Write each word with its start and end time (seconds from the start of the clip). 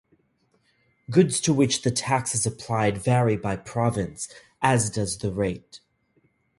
Goods 1.11 1.39
to 1.41 1.53
which 1.53 1.83
the 1.83 1.91
tax 1.91 2.33
is 2.33 2.47
applied 2.47 2.97
vary 2.97 3.37
by 3.37 3.55
province, 3.55 4.27
as 4.59 4.89
does 4.89 5.15
the 5.19 5.31
rate. 5.31 5.79